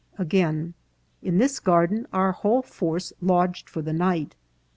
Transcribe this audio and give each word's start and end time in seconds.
Again:" 0.17 0.73
In 1.21 1.37
this 1.37 1.59
garden 1.59 2.07
our 2.11 2.31
whole 2.31 2.63
force 2.63 3.13
lodged 3.21 3.69
for 3.69 3.83
the 3.83 3.93
night. 3.93 4.33